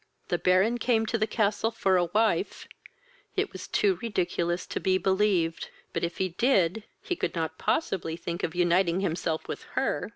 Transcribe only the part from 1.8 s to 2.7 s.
a wife!"